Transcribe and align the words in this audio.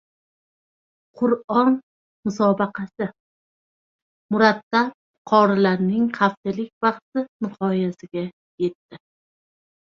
Qur’on 1.19 1.69
musobaqasi: 2.29 3.07
Murattab 4.35 4.89
qorilarning 5.33 6.09
haftalik 6.19 6.75
bahsi 6.87 7.27
nihoyasiga 7.29 8.29
yetdi 8.67 9.05